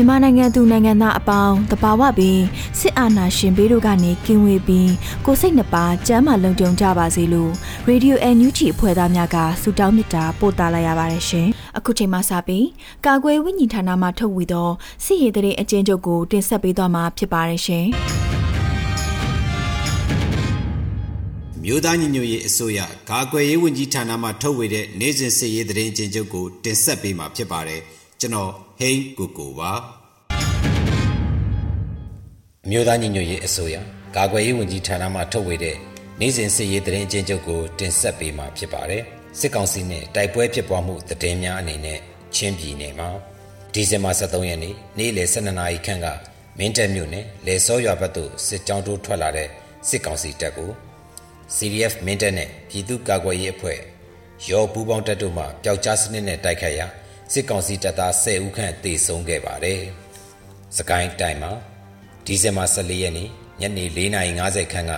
[0.00, 2.40] မြန်မာနိုင်ငံသူနိုင်ငံသားအပေါင်းတဘာဝပင်
[2.78, 4.92] စစ်အာဏာရှင်ဘေးတို့ကနေကင်းဝေးပြီး
[5.26, 7.52] ကိုစိတ်နှပါကျမ်းမာလုံခြုံကြပါစေလို့
[7.86, 11.46] ရေဒီယိုအန်ယူဂျီအဖွဲ့သားများကဆုတောင်းမေတ္တာပို့သလာရပါတယ်ရှင်။
[11.78, 12.66] အခုချိန်မှစပြီး
[13.06, 14.68] ကာကွယ်ဝိညာဉ်ဌာနမှထုတ်ဝေသော
[15.04, 17.86] စစ်ရေးတရေအကျဉ်းချုပ်ကိုတင်ဆက်ပေးသွားမှာဖြစ်ပါတယ်ရှင်။
[21.62, 27.82] မြို့သားညီညွတ်ရေးအစိုးရကာကွယ်ရေးဝန်ကြီးဌာနမှထုတ်ဝေတဲ့နိုင်စဉ်စစ်ရေးတရင်ချင်းချုပ်ကိုတင်ဆက်ပေးမှာဖြစ်ပါတယ်။
[28.20, 29.72] ကျွန်တော်ဟိန်းကိုကိုပါ
[32.64, 33.76] အမျိုးသားညီညွတ်ရေးအစိုးရ
[34.16, 35.76] ကာကွယ်ရေးဝန်ကြီးဌာနမှထုတ်ဝေတဲ့
[36.20, 39.02] နိုင်စဉ်စစ်ရေးသတင်းအကျဉ်းချုပ်ကိုတင်ဆက်ပေးမှာဖြစ်ပါတယ်
[39.38, 41.98] စစ်ကောင်စီနဲ့တိုက်ပွဲဖြစ်ပွားမှုသတင်းများအနေနဲ့
[42.34, 43.08] ချင်းပြည်နယ်မှာ
[43.72, 46.06] ဒီဇင်ဘာ23ရက်နေ့နေ့လယ်12နာရီခန့်က
[46.58, 49.48] မင်းတပ်မြို့နယ်လေစောရွာဘက်သို့စစ်ကြောင်းတိုးထွက်လာတဲ့
[49.88, 50.70] စစ်ကောင်စီတပ်ကို
[51.56, 53.78] CDF မင်းတပ်နဲ့ပြည်သူ့ကာကွယ်ရေးအဖွဲ့
[54.50, 56.88] ရောပူးပေါင်းတပ်တို့မှပျောက်ကြားစနစ်နဲ့တိုက်ခိုက်ရာ
[57.32, 59.80] စစ်ကောင်စီတပ်သား10ဦးခန့်တေဆုံးခဲ့ပါတယ်။
[60.76, 61.52] စကိုင်းတိုင်းမှာ
[62.26, 63.28] ဒီဇင်ဘာ14ရက်နေ့
[63.60, 64.92] ညနေ4:50ခန်းက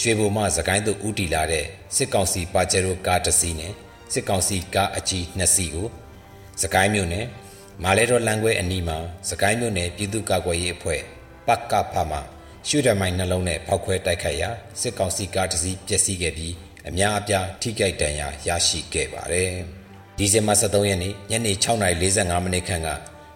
[0.00, 1.66] ရွှေဘိုမှစကိုင်းသို့ဦးတည်လာတဲ့
[1.96, 3.72] စစ်ကောင်စီပါဂျယ်ရိုကားတစ်စီးနဲ့
[4.12, 5.88] စစ်ကောင်စီကားအကြီး2စီးကို
[6.62, 7.26] စကိုင်းမြို့နယ်
[7.84, 8.98] မာလဲတော်လမ်းခွဲအနီးမှာ
[9.30, 11.00] စကိုင်းမြို့နယ်ပြည်သူ့ကာကွယ်ရေးအဖွဲ့
[11.46, 12.18] ပကဖမှ
[12.68, 14.50] ရှုဒမိုင်းနှလုံးနဲ့ဖောက်ခွဲတိုက်ခိုက်ရာ
[14.80, 16.54] စစ်ကောင်စီကားတစ်စီးပျက်စီးခဲ့ပြီး
[16.88, 19.54] အများအပြားထိခိုက်ဒဏ်ရာရရှိခဲ့ပါတယ်။
[20.20, 22.88] ဒီဇင်ဘာ23ရက်နေ့ညနေ6:45မိနစ်ခန့်က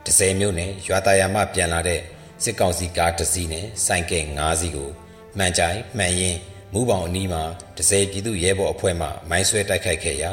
[0.06, 2.00] ဒဇယ်မြို့နယ်ရွာသားရမပြန်လာတဲ့
[2.42, 4.90] စစ်ကောင်စီကားတစ်စီးနဲ့စိုင်းကဲ9စီးကို
[5.38, 6.36] မှန်ကြိုင်မှန်ရင်
[6.72, 7.42] မူးပေါင်အနီးမှာ
[7.76, 10.30] ဒဇယ်ပြည်သူရဲဘော်အဖွဲ့မှမိုင်းဆွဲတိုက်ခိုက်ခဲ့ရာ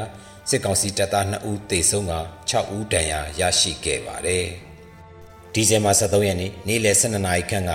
[0.48, 2.14] စစ်ကောင်စီတပ်သား2ဦးသေဆုံးက
[2.50, 4.46] 6ဦးဒဏ်ရာရရှိခဲ့ပါတယ်။
[5.54, 7.72] ဒီဇင်ဘာ23ရက်နေ့နေ့လယ်12နာရီခန့်က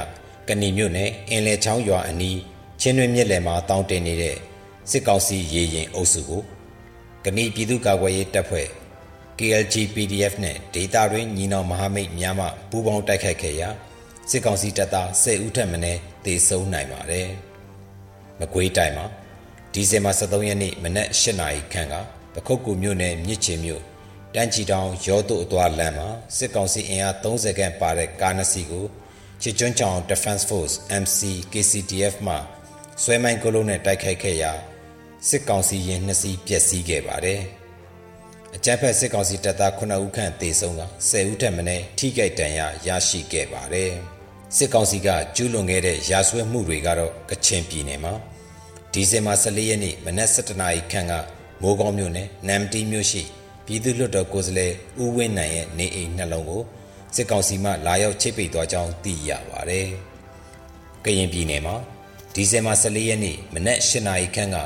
[0.47, 2.39] ကဏီမြို့နယ်အင်းလေချောင်းရွာအနီး
[2.81, 4.37] ချင်းတွင်မြစ်လယ်မှာတောင်းတင်နေတဲ့
[4.91, 6.43] စစ်ကောင်စီရေရင်အုပ်စုကို
[7.25, 8.67] ကဏီပြည်သူ့ကာကွယ်ရေးတပ်ဖွဲ့
[9.39, 13.69] KLG PDF နဲ့ဒေတာတွင်ညီနောင်မဟာမိတ်များမှပူးပေါင်းတိုက်ခိုက်ခဲ့ရာ
[14.29, 17.29] စစ်ကောင်စီတပ်သား10ဦးထက်မနည်းသေဆုံးနိုင်ပါတယ်။
[18.39, 19.05] မကွေးတိုင်းမှာ
[19.73, 21.95] ဒီဇင်ဘာ23ရက်နေ့မနက်8နာရီခန့်က
[22.33, 23.81] ပခုတ်ကူမြို့နယ်မြစ်ချေမြို့
[24.35, 28.85] တန်းချီတောင်ရောတို့အသွားလမ်းမှာစစ်ကောင်စီအင်အား30ခန့်ပါတဲ့ကားနှစ်စီးကို
[29.41, 31.19] ချစ်ကျွန်းချောင် Defense Force MC
[31.51, 32.35] KCDF မှ
[33.03, 34.53] ဆွဲမိုင်းကလုံးနဲ့တိုက်ခိုက်ခဲ့ရာ
[35.29, 37.41] စစ်ကောင်စီရင်နှစ်စီးပျက်စီးခဲ့ပါတယ်။
[38.55, 43.91] အကြမ်းဖက်စစ်ကောင်စီတပ်သား9ဦးခန့်သေဆုံးက10ဦးထက်မနည်းထိခိုက်ဒဏ်ရာရရှိခဲ့ပါတယ်။
[44.55, 48.13] စစ်ကောင်စီကကျူးလွန်ခဲ့တဲ့ရာဇဝတ်မှုတွေကတော့ကချင်ပြည်နယ်မှာ
[48.93, 51.13] ဒီဇင်ဘာ14ရက်နေ့မနက်7:00နာရီခန့်က
[51.61, 53.23] မိုးကောင်းမြို့နယ်နမ်တီမြို့ရှိ
[53.65, 56.61] ပြည်သူ့လွှတ်တော်ကိုယ်စားလှယ်ဦးဝင်းနိုင်ရဲ့နေအိမ်နှလုံးကို
[57.15, 59.87] စစ်ကောင်စီမှလာရောက်ချိတ်ပိတ်သွားကြောင်းသိရပါတယ်။
[61.05, 61.75] ကရင်ပြည်နယ်မှာ
[62.33, 64.57] ဒီဇင်ဘာ14ရက်နေ့မနက်8:00နာရီခန့်က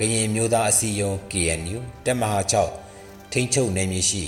[0.00, 2.40] ကရင်မျိုးသားအစည်းအရုံး KNU တပ်မဟာ
[2.86, 4.24] 6ထိန်းချုပ်နယ်မြေရှိ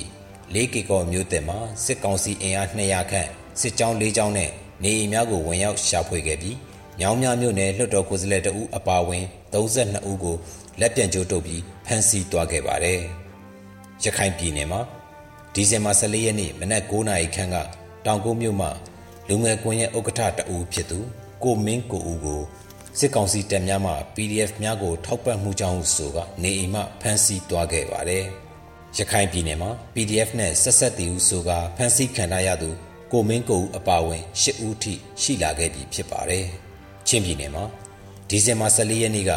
[0.55, 3.29] ၄ကီကောမြို့တင်မှာစစ်ကောင်စီအင်အား200ခန့်
[3.61, 4.51] စစ်ကြောင်း၄ကြောင်းနဲ့
[4.83, 6.57] နေအိမ်များကိုဝင်ရောက်ရှာဖွေခဲ့ပြီး
[7.01, 10.37] ညောင်မြမြို့နယ်လွှတ်တော်ကိုယ်စားလှယ်တဦးအပါအဝင်32ဦးကို
[10.81, 13.01] လက်ပြန်ကြိုးတုပ်ပြီးဖမ်းဆီးသွားခဲ့ပါတယ်။
[14.03, 14.81] ရခိုင်ပြည်နယ်မှာ
[15.55, 17.57] ဒီဇင်ဘာ14ရက်နေ့မနက်9:00နာရီခန့်က
[18.07, 18.71] တောင်ကုန်းမြို့မှာ
[19.29, 20.99] လူငယ်ကွန်ရက်ဥက္ကဋ္ဌတဦးဖြစ်သူ
[21.43, 22.43] ကိုမင်းကိုဦးကို
[23.01, 28.25] စစ်ကောင်စီတပ်များမှ PDF များကို ထောက်ပံ့မှုကြောင့်ဆိုကနေအိမ်မှဖမ်းဆီးသွားခဲ့ပါတယ်။
[28.97, 32.71] ရခိုင်ပြည်နယ်မှာ PDF နဲ့ဆက်ဆက်တည်ဟုဆိုကဖမ်းဆီးခံရရသူ
[33.13, 36.47] ကိုမင်းကိုဦးအပါဝင်၈ဦးထိရှိလာခဲ့ပြီဖြစ်ပါတယ်။
[37.09, 37.65] ချင်းပြည်နယ်မှာ
[38.29, 39.33] ဒီဇင်ဘာ14ရက်နေ့က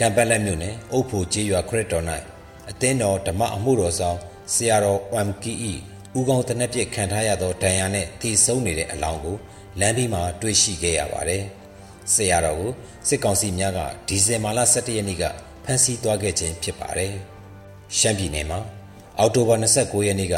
[0.00, 2.04] ကံပတ်လက်မြို့နယ်အုပ်ဖို့ကျေးရွာခရစ်တော်၌
[2.70, 4.18] အသင်းတော်ဓမ္မအမှုတော်ဆောင်
[4.54, 5.72] ဆရာတော် MKE
[6.18, 9.36] ဦးကောင်းတနက်ပြစ်ခံထားရသောဒဏ်ရာနဲ့တည်ဆုံနေတဲ့အလောင်းကို
[9.80, 11.44] လမ်းဘေးမှာတွေ့ရှိခဲ့ရပါတယ်။
[12.12, 12.70] ဆရာတော်ကို
[13.08, 15.24] စစ်ကောင်စီများကဒီဇင်ဘာလ17ရက်နေ့က
[15.64, 17.14] ဖမ်းဆီးသွားခဲ့ခြင်းဖြစ်ပါတယ်။
[17.98, 18.60] ရှမ်းပြည်နယ်မှာ
[19.18, 20.36] အောက်တိုဘာ29ရက်နေ့က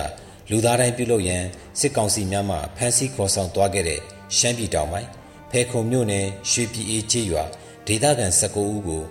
[0.50, 1.44] လူသားတိုင်းပြုလုပ်ရန်
[1.80, 4.00] စစ်ကောင်စီများမှဖမ်းဆီးခေါ်ဆောင်သွားခဲ့တဲ့
[4.36, 5.08] ရှမ်းပြည်တောင်ပိုင်း
[5.50, 7.44] ဖဲခုံမြို့နယ်ရွှေပြည်အေးကျေးရွာ
[7.86, 9.02] ဒေသခံ19ဦးကို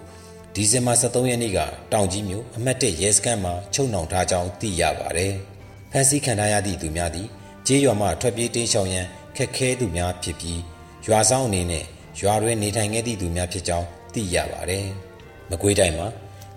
[0.55, 1.59] ဒီဇင်ဘာ23ရက်နေ့က
[1.91, 5.33] တောင်ကြီးမြို့အမှတ်1ရဲစခန်းမှာချုပ်နှောင်ထားကြောင်းသိရပါတယ်။
[5.91, 7.27] ဖမ်းဆီးခံထားရသည့်သူများသည်
[7.67, 9.05] ကျေးရွာမှထွက်ပြေးတိမ်းရှောင်ရန်
[9.35, 10.61] ခက်ခဲသူများဖြစ်ပြီး
[11.07, 11.85] ရွာဆောင်အနေနဲ့
[12.19, 14.85] ရွာတွင်နေထိုင်ခဲ့သည့်သူများဖြစ်ကြောင်းသိရပါတယ်။
[15.49, 16.07] မကွေးတိုင်းမှာ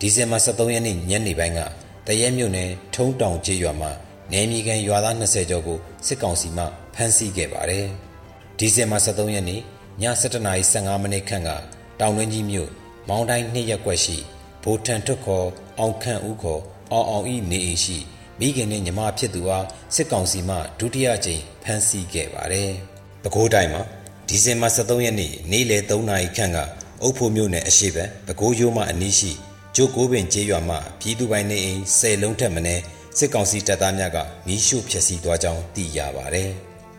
[0.01, 1.61] ဒီဇင်ဘာ23ရက်နေ့ညနေပိုင်းက
[2.07, 3.91] တရဲမြို့နယ်ထုံးတောင်ကျေးရွာမှာ
[4.33, 6.65] နယ်မြေခံရွာသား20ကျော်ကိုစစ်ကောင်စီမှ
[6.95, 7.87] ဖမ်းဆီးခဲ့ပါတယ်။
[8.59, 9.63] ဒီဇင်ဘာ23ရက်နေ့ည
[10.03, 11.51] 7:15မိနစ်ခန့်က
[12.01, 12.71] တောင်တွင်းကြီးမြို့
[13.09, 14.17] မောင်းတိုင်းနှစ်ရက်ွက်ရှိ
[14.63, 15.47] ဘိုထန်ထွတ်ခေါ်
[15.79, 16.63] အောင်ခန့်ဦးခေါ်
[16.93, 17.99] အောင်အောင်ဤနေအိမ်ရှိ
[18.41, 22.71] မိခင်နဲ့ညီမဖြစ်သူအားစစ်ကောင်စီမှဒုတိယကြိမ်ဖမ်းဆီးခဲ့ပါတယ်။
[23.23, 23.83] ပဲခူးတိုင်းမှာ
[24.31, 26.59] ဒီဇင်ဘာ23ရက်နေ့နေ့လယ်3နာရီခန့်က
[27.03, 29.33] အုပ်ဖို့မြို့နယ်အရှိဘက်ပဲခူးရိုးမှအနီးရှိ
[29.77, 32.83] ကျိုးကိုပင်ကျေးရွာမှပြည်သူပိုင်နေအိမ်၁၀လုံးထက်မနည်း
[33.19, 36.51] စစ်ကောင်စီတပ်သားများကမီးရှို့ဖျက်ဆီးသွားကြောင်းသိရပါတယ်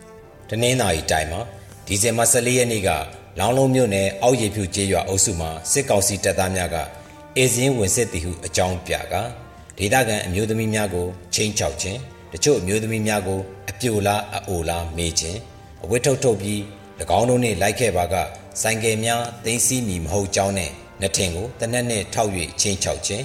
[0.48, 1.40] ။တနင်္သာရီတိုင်းမှာ
[1.86, 2.90] ဒီဇင်ဘာ14ရက်နေ့က
[3.38, 6.76] လောင်းလုံးမြို့နယ်အောက်ရည်ဖြူကျေးရွာအုပ်စုမှာစစ်ကောင်စီတပ်သားများက
[7.36, 9.14] အေဇင်းဝင်စစ်တီဟုအကြောင်းပြက
[9.78, 11.98] ဒေသခံအမျိုးသမီးများကိုချင်းချောက်ခြင်း
[12.32, 13.40] တချို့အမျိုးသမီးများကို
[13.70, 15.38] အပြိုလားအအိုလားမေးခြင်း
[15.84, 16.60] အဝတ်ထုတ်ထုတ်ပြီး၎
[17.18, 18.14] င်းတို့နှင့်လိုက်ခဲ့ပါက
[18.62, 20.70] ဆိုင်ကယ်များသိမ်းဆည်းမည်မဟုတ်ကြောင်းနဲ့
[21.00, 23.24] နှစ်ထင်ကိုတနက်နဲ့ထောက်၍ချင်းချောက်ခြင်း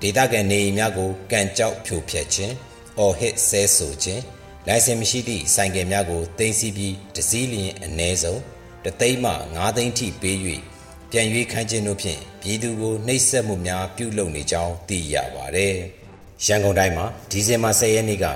[0.00, 2.54] ဒေသခံနေအိမ်များကိုကန်ကြောက်ဖြိုဖျက်ခြင်း
[2.98, 4.22] အော်ဟစ်ဆဲဆိုခြင်း
[4.66, 8.40] လိုင်စင်မရှိသည့်ဆိုင်ကယ်များကိုသိမ်းဆည်းပြီးတစည်းလျင်အ ਨੇ ဆုံး
[8.84, 10.36] တသိန်းမှ9သိန်းထိပေး၍
[11.10, 15.74] ပြန်ရွေးခိုင်းခြင်းတို့ဖြင့်ပြည်သူကိုနှိပ်စက်မှုများပြုလုပ်နေကြောင်းသိရပါတယ်။
[16.46, 18.26] ရန်ကုန်တိုင်းမှာဒီဇင်ဘာ10ရက်နေ့က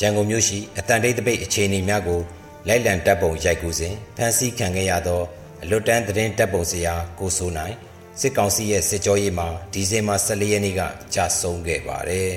[0.00, 2.20] ရန်ကုန်မြို့ရှိအတန်တိတ်တပိတ်အခြေအနေများကို
[2.68, 5.22] လိုက်လံတပ်ပုံရိုက်ကူးစဉ်ဖမ်းဆီးခံခဲ့ရသော
[5.62, 7.74] အလွတ်တန်းသတင်းတပ်ပုံစရာကိုစိုးနိုင်
[8.20, 10.80] စစ်ကောင်စီရဲ့စစ်ကြောရေးမှာဒီဇင်ဘာ14ရက်နေ့က
[11.14, 12.34] ကြာဆုံးခဲ့ပါတယ်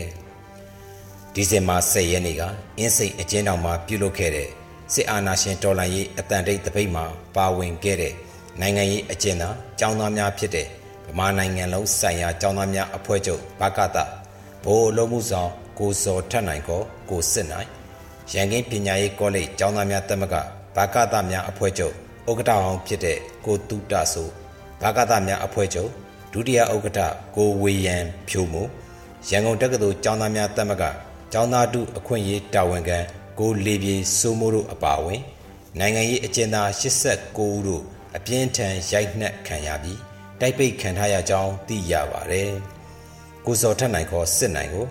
[1.34, 2.42] ။ဒီဇင်ဘာ10ရက်နေ့က
[2.78, 4.50] အင်းစိတ်အကျဉ်းထောင်မှာပြုလုပ်ခဲ့တဲ့
[4.94, 7.06] စစ်အာဏာရှင်တော်လှန်ရေးအတန်တိတ်တပိတ်မှာ
[7.36, 8.14] ပါဝင်ခဲ့တဲ့
[8.60, 10.68] နိုင်ငံရေးအကျဉ်းသားចောင်းသားများဖြစ်တဲ့
[11.08, 13.98] ဗမာနိုင်ငံလုံးဆိုင်ရာចောင်းသားများအဖွဲ့ချုပ်ဘကတ
[14.64, 17.70] ဘိုးအလုံးမှုဆောင်ကိုစော်ထက်နိုင်ကောကိုစစ်နိုင်
[18.34, 20.36] ရန်ကင်းပညာရေးကောလိပ်ကျောင်းသားများတက်မက
[20.76, 21.94] ဘာကသများအဖွဲ့ချုပ်
[22.30, 24.30] ဥက္ကဋ္ဌအောင်ဖြစ်တဲ့ကိုတူတဆို
[24.82, 25.90] ဘာကသများအဖွဲ့ချုပ်
[26.32, 27.00] ဒုတိယဥက္ကဋ္ဌ
[27.36, 27.96] ကိုဝေယံ
[28.30, 28.64] ဖြိုးမှု
[29.30, 30.84] ရန်ကုန်တက္ကသိုလ်ကျောင်းသားများတက်မက
[31.32, 33.00] ကျောင်းသားတုအခွင့်အရေးတာဝန်ခံ
[33.40, 35.22] ကိုလေပြေစိုးမိုးတို့အပါအဝင်
[35.80, 37.84] နိုင်ငံရေးအကျဉ်းသား89ဦးတို့
[38.16, 40.00] အပြင်းထန်ရိုက်နှက်ခံရပြီး
[40.40, 42.52] တိုက်ပိတ်ခံထားရကြောင်းသိရပါတယ်။
[43.46, 44.86] ကိုစောထက်နိုင်ခေါ်စစ်နိုင်ကို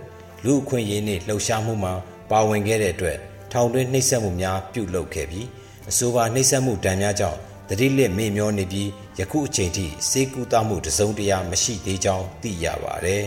[0.45, 1.95] လူအခွင့်အရေးနှင့်လှုပ်ရှားမှုမှာ
[2.31, 3.19] ပါဝင်ခဲ့တဲ့အတွက်
[3.53, 5.47] ထောင်တွင်းနှိပ်စက်မှုများပြုလုပ်ခဲ့ပြီး
[5.91, 7.39] အဆိုပါနှိပ်စက်မှုဒဏ်များကြောင့်
[7.69, 8.89] တတိလက်မေ့မျောနေပြီး
[9.19, 13.25] ယခုအချိန်ထိစေကူတာမှုတစုံတရာမရှိသေးကြောင်းသိရပါတယ်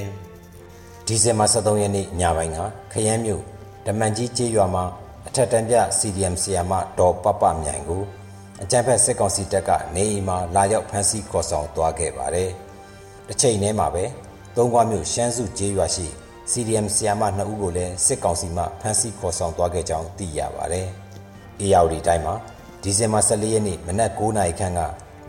[1.06, 2.59] ။ဒီဇင်ဘာ23ရက်နေ့ညပိုင်းက
[2.92, 3.44] ခရမ်းမြို့
[3.86, 4.86] ဓမ္မန်ကြီးကျေးရွာမှာ
[5.27, 8.03] အထက်တန်းပြ CDM ဆီယာမဒေါ်ပပမြိုင်ကို
[8.63, 12.50] အကြံဖက်စစ်ကောင်စီတပ်ကနေအိမ်မှာလာရောက်ဖမ်းဆီးခေါ်ဆောင်သွားခဲ့ပါတယ်။
[13.27, 14.03] တစ်ချိန်တည်းမှာပဲ
[14.56, 16.07] သုံးခွမြို့ရှမ်းစုကျေးရွာရှိ
[16.51, 20.88] CDM ဆီယာမ2ဦးကိုလည်းစစ်ကောင်စီမှဖမ်းဆီးခေါ်ဆောင်သွားခဲ့ကြောင်းသိရပါတယ်။
[21.62, 22.33] အေယာဝတီတိုင်းမှာ
[22.81, 24.80] ဒီဇင်ဘာ14ရက်နေ့မနက်9:00နာရီခန့်က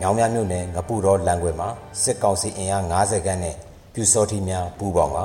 [0.00, 1.68] မြောင်မြမြို့နယ်ငပူတော်လမ်းခွဲမှာ
[2.02, 3.56] စစ်ကောင်စီအင်အား90ခန်းနဲ့
[3.94, 5.18] ပြူစောတိများပူးပေါင်းက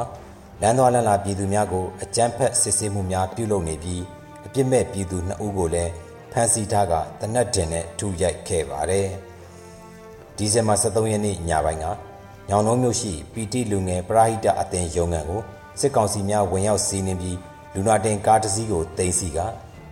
[0.61, 4.03] လမ်းသွားလမ်းလာပြည်သူများကိုအကြမ်းဖက်စစ်ဆေးမှုများပြုလုပ်နေပြီး
[4.45, 5.91] အပြစ်မဲ့ပြည်သူ2ဦးကိုလည်း
[6.31, 9.07] ဖမ်းဆီးထားကတနက်တင်နဲ့ထူရိုက်ခဲ့ပါတယ်။
[10.37, 11.85] ဒီဇင်ဘာ23ရက်နေ့ညပိုင်းက
[12.49, 15.41] ညောင်နှုံးမြို့ရှိပီတိလူငယ်ပရာဟိတအသင်းရုံးခန်းကို
[15.79, 17.37] စစ်ကောင်စီများဝင်ရောက်စီးနင်းပြီး
[17.73, 19.39] လူနာတင်ကားတစ်စီးကိုတင်စီက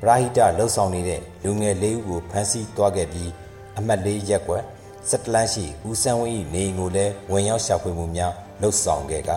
[0.02, 3.30] ပရာဟိတလှုပ်ဆောင်နေတဲ့လူငယ်လေးဦးကိုဖမ်းဆီးသွားခဲ့ပြီး
[3.78, 4.64] အမှတ်လေးရက်ကွက်
[5.10, 9.32] စက်တလန်းရှိဦးဆန်းဝင်း၏နေအိမ်ကိုလည်းဝင်ရောက်ရှာဖွေမှုများလှုပ်ဆောင်ခဲ့က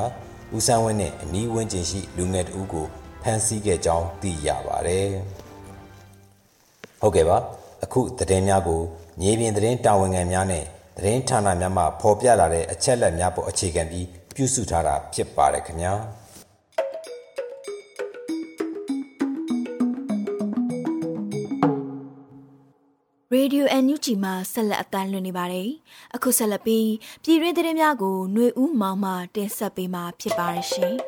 [0.56, 2.86] ဦးဆန်းဝင်းနဲ့အနီးဝန်းကျင်ရှိလူငယ်တဦးကို
[3.22, 5.08] ဖမ်းဆီးခဲ့ကြောင်းသိရပါတယ်။
[7.00, 7.36] ဟုတ်ကဲ့ပါ
[7.84, 8.80] အခုသတင်းများကို
[9.20, 10.64] မြေပြင်သတင်းတာဝန်ခံများနဲ့
[10.96, 15.94] သတင်းဌာနများမှဖော်ပြလာတဲ့အချက်လက်များပေါ်အခြေခံပြီးပြုစုထားတာဖြစ်ပါတယ်ခင်ဗျာ။
[23.36, 25.68] Radio NUG မှာဆက်လက်အသံလွှင့်နေပါတယ်။
[26.14, 26.88] အခုဆက်လက်ပြီး
[27.24, 30.94] ပြည်တွင်းသတင်းများကိုຫນွေဦးမောင်မှတင်ဆက်ပေးမှာဖြစ်ပါတယ်ရှင်။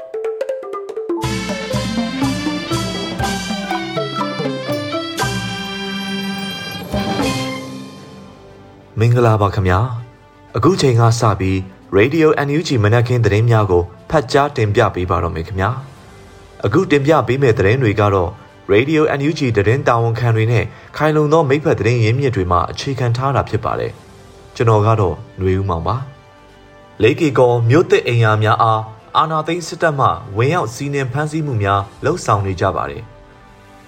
[8.99, 9.79] မင်္ဂလာပါခင်ဗျာ။
[10.57, 11.57] အခုချိန်ကစပြီး
[11.97, 15.71] Radio NUG မနက်ခင်းသတင်းများကိုဖတ်ကြားတင်ပြပေးပါတော့မယ်ခင်ဗျာ။
[16.65, 18.31] အခုတင်ပြပေးမယ့်သတင်းတွေကတော့
[18.73, 20.65] Radio NUG သတင်းတာဝန်ခံတွေနဲ့
[20.97, 23.93] ခိုင်လုံသောမိဖက်သတင်းရင်းမြစ်တွေမှအခြေခံထားတာဖြစ်ပါတယ်။
[24.57, 25.97] ကျွန်တော်ကတော့ຫນွေဦးမောင်ပါ။
[27.03, 28.83] လေးကီကောမြို့သစ်အိမ်ယာများအား
[29.17, 33.03] အာနာသိန်းစစ်တပ်မှဝင်ရောက်စီးနင်းဖမ်းဆီးမှုများလှုပ်ဆောင်နေကြပါတယ်။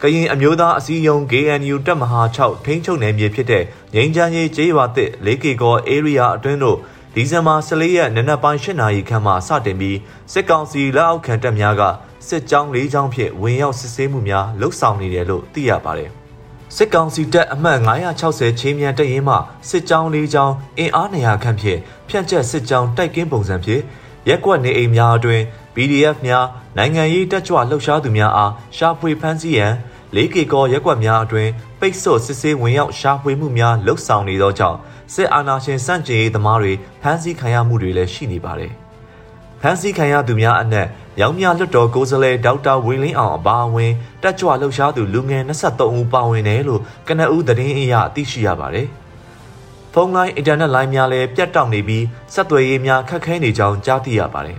[0.02, 3.64] ကရင်အမျိုးသားအစည်းအရုံး KNU တပ်မဟာ6ထိန်းချုပ်နယ်မြေဖြစ်တဲ့
[3.94, 6.78] ငိန်ချမ်းရေးကျေးရွာသစ်လေးကီကော area အတွင်းတို့
[7.14, 9.98] ဒီဇင်ဘာ14ရက်နနက်ပိုင်း8နာရီခန့်မှစတင်ပြီး
[10.32, 11.82] စစ်ကောင်စီလက်အောက်ခံတပ်များက
[12.28, 16.10] စစ်ကြောင်း၄ကြောင်းဖြင့်ဝင်ရောက်စစ်ဆေးမှုများလှုပ်ဆောင်နေတယ်လို့သိရပါတယ်။
[16.76, 17.78] စစ်ကောင်စီတပ်အမှတ်
[18.20, 19.36] 960ချင်းမြန်တပ်ရင်းမှ
[19.68, 23.82] စစ်ကြောင်း၄ကြောင်းအင်အား200ခန့်ဖြင့်ဖြန့်ကျက်စစ်ကြောင်းတိုက်ကင်းပုံစံဖြင့်
[24.28, 25.42] ရက်ကွက်နေအိမ်များအတွင်
[25.74, 26.46] PDF များ
[26.78, 29.72] နိုင်ငံရေးတက်ကြွလှုပ်ရှားသူများအားရှာဖွေဖမ်းဆီးရန်
[30.14, 31.48] လေးကေကောရက်ကွက်များအတွင်
[31.80, 34.78] ပိတ်ဆို့စစ်ဆေးဝင်ရောက်ရှာဖွေမှုများလှုပ်ဆောင်နေသောကြောင့်
[35.14, 38.72] စစ်အာဏာရှင်စန့်ကျင်ရေးသမားတွေဖမ်းဆီးခံရမှုတွေလည်းရှိနေပါတယ်။
[39.60, 40.88] ဖမ်းဆီးခံရသူများအနက်
[41.20, 43.92] ရောင်မြလွတ်တော်ကိုယ်စားလှယ်ဒေါက်တာဝင်းလင်းအောင်အပါအဝင်
[44.22, 48.86] တက်ကြွလှုပ်ရှားသူလူငယ်23ဦးပါဝင်တယ်လို့ကနအူးသတင်းအရသိရှိရပါတယ်။
[49.92, 52.04] ဖုန်းလိုင်းအင်တာနက်လိုင်းများလည်းပြတ်တောက်နေပြီး
[52.34, 54.58] ဆက်သွယ်ရေးများခက်ခဲနေကြောင်းကြားသိရပါတယ်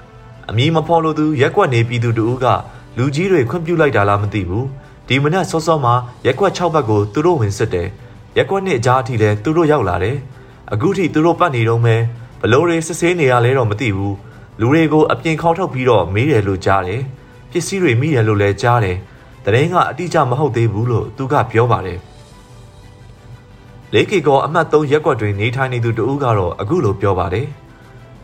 [0.48, 2.46] ။အမည်မဖော်လို့သူရက်ကွက်နေပြည်သူတို့က
[2.98, 4.64] လူကြီးတွေခွင့်ပြုလိုက်တာလားမသိဘူး။
[5.08, 5.94] ဒီမနက်စောစောမှာ
[6.26, 7.88] ရက်ကွက်6ဘက်ကိုသူတို့ဝင်စစ်တယ်။
[8.36, 10.16] ရက်ကွက်နှစ်အကြားအထိလည်းသူတို့ရောက်လာတယ်။
[10.72, 11.96] အခုထိသူတို့ပတ်နေတော့မဲ
[12.40, 14.14] ဘလို့တွေစစ်ဆေးနေရလဲတော့မသိဘူး။
[14.60, 17.02] လူတွေကိုအပြင်ခေါက်ထုတ်ပြီးတော့မေးတယ်လို့ကြားတယ်
[17.50, 18.96] ပစ္စည်းတွေမိတယ်လို့လည်းကြားတယ်
[19.44, 21.98] တရင်ကအတိအကျမဟုတ်သေးဘူးလို့သူကပြောပါတယ်
[23.92, 27.46] လေးကေကောအမှတ်3ရက်ကွက်တွင်နေထိုင်နေသူတဦးကတော့အခုလိုပြောပါတယ်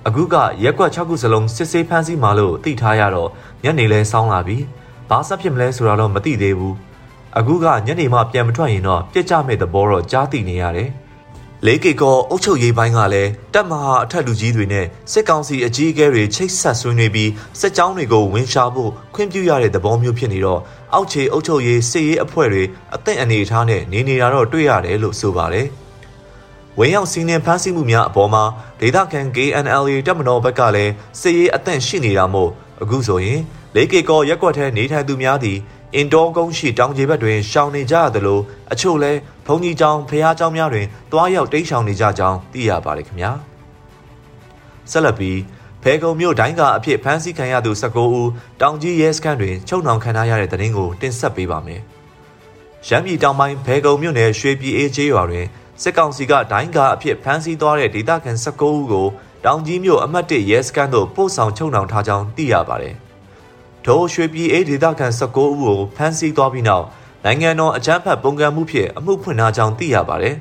[0.06, 0.34] အခုက
[0.64, 3.30] ရက်ကွက်6ခုစလုံးစစ်ဆေးဖမ်းဆီးမှလို့သိထားရတော့
[3.64, 4.58] ညနေလဲစောင်းလာပြီ
[5.08, 6.76] ဘာဆက်ဖြစ်မလဲဆိုတာတော့မသိသေးဘူး
[7.38, 10.88] အခုကညနေမှပြန်မထွက်ရင်တော့ပြစ်ကြမဲ့သဘောတော့ကြားသိနေရတယ်
[11.66, 20.60] လေးကေကောအုပ်ချုပ်ရေးပိုင်းကလည်းတပ်မဟာအထက်လူကြီးတွေနဲ့စစ်ကောင်စီအကြီးအကဲတွေချိတ်ဆက်ဆွေးနွေးပြီးစစ်ကြောင်းတွေကိုဝင်ရှာဖို့ခွင့်ပြုရတဲ့သဘောမျိုးဖြစ်နေတော့
[20.94, 22.62] အောက်ခြေအုပ်ချုပ်ရေးစစ်ရေးအဖွဲ့တွေ
[22.94, 25.66] အသင့်အနေအထားနဲ့နေနေတာတော့တွေ့ရတယ်လို့ဆိုပါတယ်။
[26.78, 28.44] ဝင်းရောက်စီးနှင်းဖမ်းဆီးမှုများအပေါ်မှာ
[28.80, 32.50] ဒေသခံ KNLA တပ်မတော်ဘက်ကလည်းစစ်ရေးအသင့်ရှိနေတာမို့
[32.82, 33.40] အခုဆိုရင်
[33.74, 35.58] လေးကေကောရက်ကွက်ထဲနေထိုင်သူများသည်
[35.94, 38.40] အင်တောကုန်းရှိတောင်ကျေဘက်တွင်ရှောင်နေကြရသလို
[38.72, 43.32] အချို့လဲဘုံ ကြီးကျောင်းဖះကျောင်းများတွင်တွားရောက်တိတ်ရှောင်နေကြကြောင်းသိရပါတယ်ခင်ဗျာ
[44.90, 45.38] ဆက်လက်ပြီး
[45.82, 48.30] ဖဲကုံမြို့ဒိုင်းကအဖြစ်ဖမ်းဆီးခံရသူ19ဦး
[48.60, 51.80] တောင်ကြီးရဲစခန်းတွင်ချုပ်နှောင်ခံထားရတဲ့တဲ့ရင်ကိုတင်ဆက်ပေးပါမယ်
[52.88, 55.46] ရမ်းပြည်တောင်ပိုင်းဖဲကုံမြို့နယ်ရွှေပြည်အေးကျေးရွာတွင်
[55.82, 59.06] စစ်ကောင်စီကဒိုင်းကအဖြစ်ဖမ်းဆီးသွားတဲ့ဒေသခံ19ဦးကို
[59.44, 62.94] တောင်ကြီးမြို့အမှတ်1ရဲစခန်းသို့ပို့ဆောင်ချုပ်နှောင်ထားကြောင်းသိရပါတယ်။
[63.86, 66.86] ဒိုးရွှေပြည်အေးဒေသခံ19ဦးကိုဖမ်းဆီးသွားပြီးနောက်
[67.24, 70.36] နိုင်ငံတော်အကြမ်းဖက်ပုန်ကန်မှုဖြင့်အမှုဖွင့်ထားကြောင်းသိရပါတယ်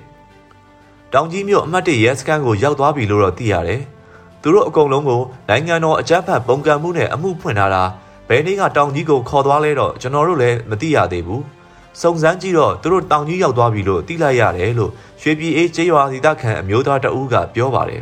[1.13, 3.81] ။တောင်ကြီးမြို့အမှတ်၁ရဲစခန်းကိုရောက်သွားပြီလို့တော့သိရတယ်။
[4.41, 7.83] သူတို့အကုန်လုံးကိုနိုင်ငံတော်အကြမ်းဖက်ပုန်ကန်မှုနဲ့အမှုဖွင့်ထားတာ
[8.29, 11.41] ဘယ်နေ့ကတောင်ကြီးကိုခေါ်သွားလဲတော့ကျွန်တော်တို့လည်းမသိရသေးဘူး။
[12.01, 18.01] စုံစမ်းကြည့်တော့သူတို့တောင်ကြီးရောက်သွားပြီလို့သိလိုက်ရတယ်လို့ရွှေပြည်အေးကျေးရွာဒေသခံအမျိုးသားတအူးကပြောပါတယ်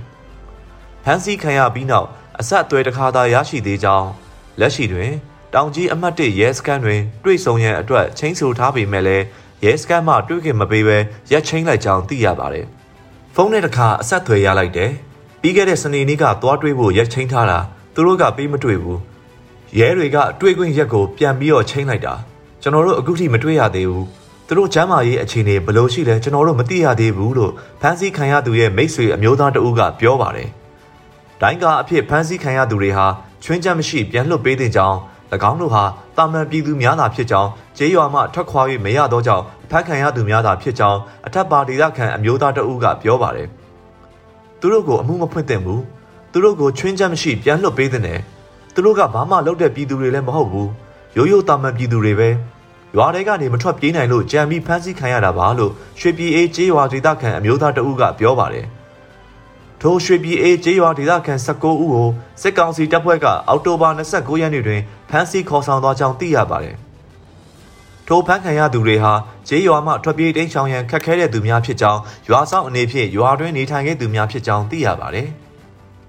[1.03, 2.07] ။ဖမ်းဆီးခံရပြီးနောက်
[2.39, 4.09] အဆက်အသွယ်တစ်ခါသာရရှိသေးကြောင်း
[4.59, 5.11] လက်ရှိတွင်
[5.53, 9.25] တောင်ကြီးအမှတ်၁ရဲစခန်းတွင်တွေ့ဆုံရန်အတွက်ချင်းဆိုထားပေမဲ့လည်း
[9.63, 10.97] ရဲစခန်းမှတွေ့ခင်မပေးဘဲ
[11.31, 12.65] ရက်ချင်းလိုက်ကြောင်းသိရပါတယ်။
[13.35, 14.91] ဖုန်းနဲ့တခါအဆက်အသွယ်ရလိုက်တယ်။
[15.41, 17.59] ပြီးခဲ့တဲ့စနေနေ့ကသွားတွေ့ဖို့ရက်ချင်းထားတာ
[17.93, 18.99] သူတို့ကပေးမတွေ့ဘူး။
[19.79, 22.13] ရဲတွေကတွေ့ခွင့်ရက်ကိုပြန်ပြီးတော့ချင်းလိုက်တာ
[22.61, 24.05] ကျွန်တော်တို့အခုထိမတွေ့ရသေးဘူး။
[24.47, 30.49] သူတို့ကျမ်းမာရေးအခြေအနေဘယ်လိုရှိလဲကျွန်တော်တို့မသိရသေးဘူးလို့ဖန်ဆီးခံရသူရဲ့မိတ်ဆွေအမျိုးသားတဦးကပြောပါတယ်။
[31.41, 33.05] ဒိုင်းကာအဖြစ်ဖန်ဆီးခံရသူတွေဟာ
[33.43, 34.97] ချွင်းချက်မရှိပြန်လွတ်ပေးတဲ့ကြောင်း၎
[35.49, 35.83] င်းတို့ဟာ
[36.17, 43.47] တာမန်ပြည်သူများသာဖြစ်ကြောင်းကျေးရွာမှထွက်ခွာ၍မရသောကြောင့်ဖမ်းခံရသူများသာဖြစ်ကြောင်းအထက်ပါဒေသခံအမျိုးသားတဦးကပြောပါတယ်။
[44.59, 45.81] သူတို့ကိုအမှုမဖွင့်သင့်ဘူး။
[46.31, 48.19] သူတို့ကိုချွင်းချက်မရှိပြန်လွတ်ပေးသင့်တယ်။
[48.73, 50.67] သူတို့ကဘာမှလုပ်တဲ့ပြည်သူတွေလည်းမဟုတ်ဘူး။
[51.17, 52.29] ရိုးရိုးတာမန်ပြည်သူတွေပဲ။
[52.95, 58.67] ရွာတွေကနေမထွက်ပြေးနိုင်လို့ကြံပြီးဖမ်းဆီးခံရတာပါလို့ရွှေပြည်အေးကျေးရွာဒေသခံအမျိုးသားတဦးကပြောပါတယ်။
[59.81, 62.07] ထိုရွှေပြည်အေးကျေးရွာဒေသခံ19ဦးကို
[62.41, 66.75] စစ်ကောင်စီတပ်ဖွဲ့ကအောက်တိုဘာ29ရက်နေ့တွင်ဖမ်းဆီးခေါ်ဆောင်သွားကြောင်းသိရပါတယ်။
[68.07, 69.13] ထိုဖမ်းခံရသူတွေဟာ
[69.47, 75.27] ကျေးရွာမှထွက်ပြေးတိမ်းရှောင်ရန်ခက်ခဲတဲ့သူများဖြစ်ကြောင်းရွာဆောင်အနေဖြင့်ရွာတွင်နေထိုင်ခဲ့သူများဖြစ်ကြောင်းသိရပါတယ်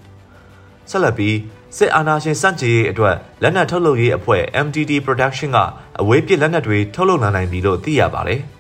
[0.91, 1.37] ။ဆက်လက်ပြီး
[1.77, 5.59] စစ်အာဏာရှင်စန့်ကျင်ရေးအတွက်လက်နက်ထုတ်လုပ်ရေးအဖွဲ့ MTD Production က
[6.01, 8.43] အဝေးပစ်လက်နက်တွေထုတ်လုပ်လာနိုင်ပြီလို့သိရပါတယ်။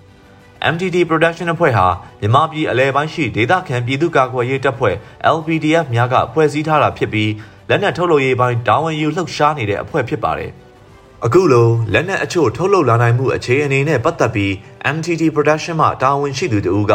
[0.73, 1.87] MTD Production အဖွဲ့ဟာ
[2.21, 4.95] မြန်မာပြည်အလဲပိုင်းရှိဒေသခံပြည်သူ့ကာကွယ်ရေးတပ်ဖွဲ့
[5.37, 7.33] LPDF များကဖွဲ့စည်းထားတာဖြစ်ပြီး
[7.69, 10.51] လက်နက်ထုတ်လုပ်ရေးပိုင်းတာဝန်ယူလှုပ်ရှားနေတဲ့အဖွဲ့ဖြစ်ပါတယ်။
[11.25, 14.53] အခုလိုလက်နက်အချို့ထုတ်လုပ်လာနိုင်မှုအခြေအနေနဲ့ပတ်သက်ပြီး
[14.95, 16.95] MTD Production မှတာဝန်ရှိသူတို့က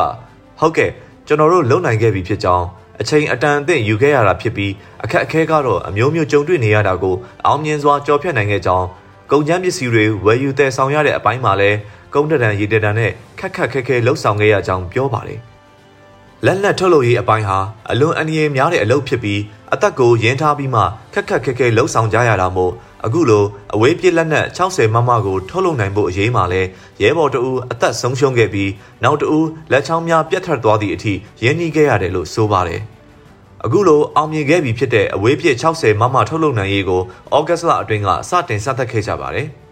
[0.60, 0.92] ဟုတ်ကဲ့
[1.28, 2.66] ကျွန်တော်တို့လုပ်နိုင်ခဲ့ပြီဖြစ်ကြောင်း
[3.02, 4.72] အချိန်အတန်အသင့်ယူခဲ့ရတာဖြစ်ပြီး
[5.04, 7.16] အခက်အခဲကတော့အမျိုးမျိုးကြုံတွေ့နေရတာကို
[7.46, 8.88] အောင်မြင်စွာကြော်ဖြတ်နိုင်ခဲ့ကြောင်း
[9.32, 11.78] ကုန်ကျန်းပစ္စည်းတွေဝယ်ယူတည်ဆောင်ရတဲ့အပိုင်းမှာလည်း
[12.14, 15.42] ကုန်းတရံရေတရံနဲ့ခက်ခက်ခဲခဲလှုပ်ဆောင်ခဲ့ရကြောင်းပြောပါတယ်။
[16.46, 17.60] လက်လက်ထုတ်လုပ်ရေးအပိုင်းဟာ
[17.92, 19.42] အလွန်အန္တရာယ်များတဲ့အလုပ်ဖြစ်ပြီး
[19.74, 20.82] အသက်ကိုရင်းထားပြီးမှ
[21.14, 22.72] ခက်ခက်ခဲခဲလှုပ်ဆောင်ကြရတာမို့
[23.06, 23.44] အခုလို
[23.74, 26.62] အဝေးပြစ်လက်နက်60မမကိုထုတ်လုပ်နိုင်ဖို့အရေးမှာလဲ
[27.02, 28.72] ရဲဘော်တအူးအသက်ဆုံးရှုံးခဲ့ပြီး
[29.04, 32.82] နောက်တအူးလက်ချောင်းများပြတ်ထွက်သွားသည့်အထိရင်းနှီးခဲ့ရတယ်လို့ဆိုပါတယ်
[33.66, 37.02] အခုလိုအောင်မြင်ခဲ့ပြီဖြစ်တဲ့အဝေးပြစ်60မမထုတ်လုပ်နိုင်ရေးကို
[37.36, 39.48] ဩဂတ်စ်လအတွင်းကစတင်စသက်ခဲ့ကြပါတယ်။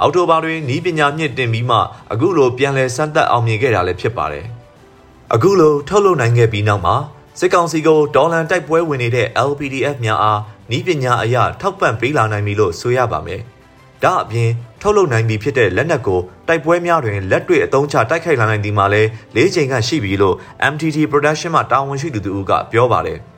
[0.00, 1.78] အော်တိုဘာတွင်နီးပညာမြင့်တင်ပြီးမှ
[2.12, 4.46] အခုလိုပြန်လည်စမ်းသပ်အောင်မြင်ခဲ့တာလည်းဖြစ်ပါတယ်။
[5.34, 6.96] အခုလိုထုတ်လုပ်နိုင်ခဲ့ပြီးနောက်မှာ
[7.38, 13.40] စစ်ကောင်စီကိုဒေါ်လန်တိုက်ပွဲဝင်နေတဲ့ LPDF များအားနီးပညာအရထောက်ပံ့ပေးလာနိုင်ပြီလို့ဆိုရပါမယ်။
[14.02, 20.36] ဒါအပြင်ထုတ်လုပ်နိုင်ပြီဖြစ်တဲ့လက်နက်ကိုတိုက်ပွဲများတွင်လက်တွေ့အသုံးချတိုက်ခိုက်လာနိုင်သည်မှာလည်း၄ချိန်ခန့်ရှိပြီလို့
[20.72, 23.20] MTT Production မှတာဝန်ရှိသူတို့ကပြောပါတယ်။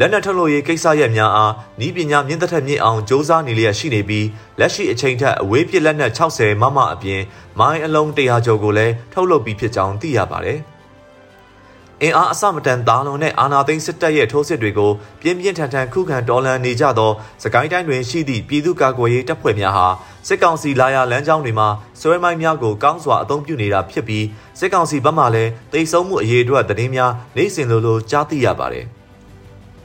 [0.00, 1.52] လက်နက်ထုတ်လုပ်ရေးကိစ္စရပ်များအား
[1.86, 4.26] ဤပညာမြင့်သက်ထက်မြင့်အောင်စ조사နေလျက်ရှိနေပြီး
[4.60, 7.22] လက်ရှိအချိန်ထက်အဝေးပြစ်လက်နက်60မမအပြင်
[7.58, 10.58] မိုင်းအလုံး100ကျော်ကိုလည်းထုတ်လုပ်ပြီးဖြစ်ကြောင်းသိရပါတယ်။
[12.02, 17.10] အင်အားအစမတန်သားလွန်တဲ့အာနာသိန်းစစ်တပ်ရဲ့ထိုးစစ်တွေကိုပြင်းပြင်းထန်ထန်ခုခံတော်လှန်နေကြသော
[17.42, 19.86] စကိုင်းတိုင်းတွင်ရှိသည့်ပြည်သူ့ကာကွယ်ရေးတပ်ဖွဲ့များဟာ
[20.28, 21.68] စစ်ကောင်စီလာရလမ်းကြောင်းတွေမှာ
[22.00, 24.24] ဆွဲမိုင်းများကိုကောင်းစွာအသုံးပြုနေတာဖြစ်ပြီး
[24.58, 28.86] စစ်ကောင်စီဘက်မှလည်းတိတ်ဆုံးမှုအရေးအတွက်သတင်းများနိုင်စင်လိုလိုကြားသိရပါတယ်။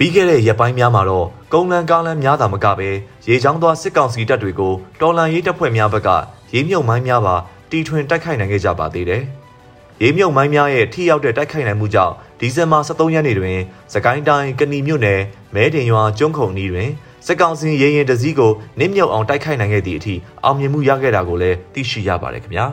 [0.01, 2.89] ပြီးခဲ့တဲ့ရက်ပိုင်းများမှာတော့ကုန်းလန်းကားလန်းများသာမကပဲ
[3.27, 6.09] ရေချောင်းသောစစ်ကောင်စီတပ်တွေကိုတော်လန်ရေးတပ်ဖွဲ့များဘက်က
[6.53, 7.35] ရေမြုပ်မိုင်းများပါ
[7.69, 9.23] တီထွင်တိုက်ခိုက်နိုင်ခဲ့ကြပါသေးတယ်။
[10.01, 13.57] ရေမြုပ်မိုင်းများရဲ့ထိရောက်တဲ့တိုက်ခိုက်နိုင်မှုကြောင့်ဒီဇင်ဘာ23ရက်နေ့တွင်
[13.93, 15.19] စကိုင်းတိုင်းကဏီမြို့နယ်
[15.55, 16.89] မဲတင်ရွာကျွန်းခုံနီးတွင်
[17.25, 22.65] စစ်ကောင်စီရေရင်တစည်းကိုနစ်မြုပ်အောင်တိုက်ခိုက်နိုင်ခဲ့သည့်အထိအောင်မြင်မှုရခဲ့တာကိုလည်းသိရှိရပါတယ်ခင်ဗျာ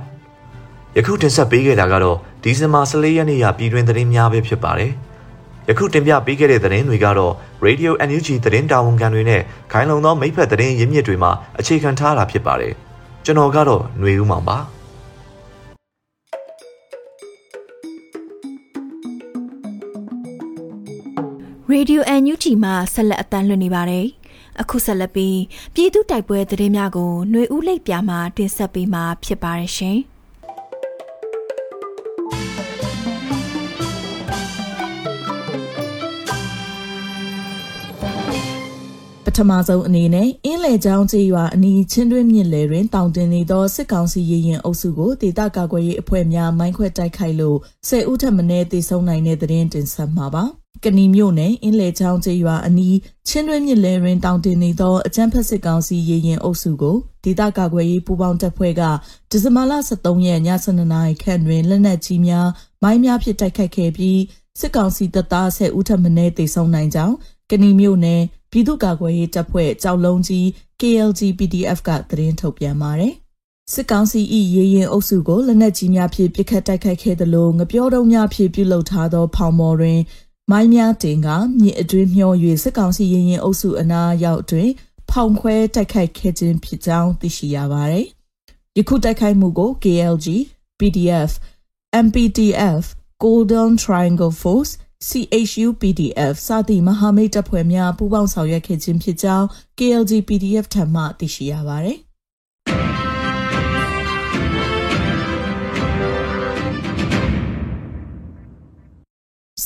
[0.96, 4.92] ယခုတင်ဆက်ပေးခဲ့တာကတော့ဒီဇင်ဘာ14ရက်နေ့ရပြည်တွင်သတင်းများပဲဖြစ်ပါတယ်
[5.68, 7.32] ယခုတင်ပြပေးခဲ့တဲ့သတင်းတွေကတော့
[7.66, 9.42] Radio NUG သတင်းတာဝန်ခံတွေနဲ့
[9.72, 12.72] ခိုင်လုံသောမိဖက်သတင်းရင်းမြစ်တွေမှာအခြေခံထားတာဖြစ်ပါတယ်။
[13.24, 14.58] ကျွန်တော်ကတော့ຫນွေဦးမောင်ပါ။
[21.78, 24.06] ရေဒီယိုအန်ယူတီမှာဆက်လက်အတန်းလွှင့်နေပါတယ်။
[24.60, 25.40] အခုဆက်လက်ပြီး
[25.74, 29.98] ပြည်သူတိုက်ပွဲသတင်းများကိုຫນွေဦးလိပ်ပြာမှာတင်ဆက်ပေးမှာဖြစ်ပါရရှင်။
[39.36, 50.44] ထမဆုံးအနေနဲ့အင်းလေချောင်းကျေးရွာအနီးချင်းတွင်းမြစ်လေတွင်တောင်တင်နေသောစစ်ကောင်စီရေရင်အုပ်စုကိုဒေသကာကွယ်ရေးအဖွဲ့များမိုင်းခွဲတိုက်ခိုက်လို့၁၀ဦးထပ်မံတေဆုံးနိုင်တဲ့တဲ့တင်တင်ဆက်မှာပါ။
[50.84, 52.96] ကဏီမြို့နယ်အင်းလေချောင်းကျေးရွာအနီး
[53.28, 58.82] ချင်းတွင်းမြစ်လဲတွင်တောင်တင်နေသောအကြမ်းဖက်စစ်ကောင်စီရေရင်အုပ်စုကိုဒေသကာကွယ်ရေးပူးပေါင်းတပ်ဖွဲ့က
[59.30, 62.48] ဒီဇင်ဘာလ23ရက်ည7:00နာရီခန့်တွင်လက်နက်ကြီးများ
[62.82, 64.20] မိုင်းများဖြင့်တိုက်ခတ်ခဲ့ပြီး
[64.60, 67.14] စစ်ကောင်စီတပ်သား10ဦးထပ်မံတေဆုံးနိုင်ကြောင်း
[67.50, 70.44] ကဏီမြို့နယ် ပြည်သူ့ကာကွယ်ရေးတပ်ဖွဲ့ကြောက်လုံးကြီး
[70.80, 73.14] KLG PDF ကသတင်းထုတ်ပြန်ပါတယ်
[73.72, 74.20] စစ်ကောင်စီ၏
[74.54, 80.00] ရေရင်အုပ်စုကိုလက်နက်ကြီးများဖြင့်ပစ်ခတ်တိုက်ခိုက်ခဲ့သလိုငပြောတုံးများဖြင့်ပြုလုပ်ထားသော ဖောင်မော်တွင်
[80.50, 81.28] မိုင်းများတင်က
[81.60, 82.32] မြစ်အတွင်းမျော၍
[82.62, 84.68] စစ်ကောင်စီရင်ရင်အုပ်စုအနာရောက်တွင်
[85.10, 88.06] ဖောင်ခွဲတိုက်ခိုက်ခဲ့ခြင်းဖြစ်ကြောင်းသိရှိရပါတယ်။
[88.76, 90.26] ယခုတိုက်ခိုက်မှုကို KLG,
[90.78, 91.30] PDF,
[92.04, 92.82] MPTF,
[93.22, 94.72] Golden Triangle Force,
[95.04, 99.46] CHU PDF စသည့်မဟာမိတ်တပ်ဖွဲ့များပူးပေါင်းဆောင်ရွက်ခဲ့ခြင်းဖြစ်ကြောင်း
[99.78, 101.98] KLG PDF ထံမှသိရှိရပါတယ်။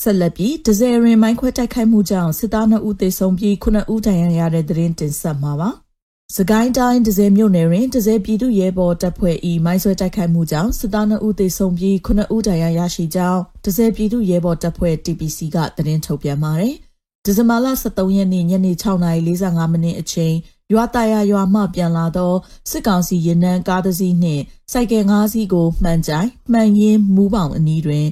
[0.01, 5.71] ဆက်လက်ပြီးဒဇယ်ရင်မိုင်းခွဲတိုက်ခိုက်မှုကြောင့်စစ်သား2ဦးသေဆုံးပြီး9ဦးဒဏ်ရာရတဲ့သတင်းတင်ဆက်မှာပါ။
[6.37, 16.75] စကိုင်းတိုင်းဒဇယ်မြို့နယ်တွင်ဒဇယ်ပြည်သူ့ရဲဘော်တပ်ဖွဲ့၏မိုင်းဆွဲတိုက်ခိုက်မှုကြောင့်စစ်သား2ဦးသေဆုံးပြီး9ဦးဒဏ်ရာရရှိကြောင်းဒဇယ်ပြည်သူ့ရဲဘော်တပ်ဖွဲ့ TPC ကသတင်းထုတ်ပြန်ပါတယ်။
[17.25, 20.35] ဒီဇင်ဘာလ23ရက်နေ့ညနေ6:45မိနစ်အချိန်
[20.73, 22.33] ရွာတရာရွာမှပြန်လာသော
[22.71, 28.07] စစ်ကောင်စီရင်နှန်းကားတစ်စီးနှင့်စိုက်ကယ်၅စီးကိုမှန်ကြိုင်မှန်ရင်မူးပေါင်အနီးတွင်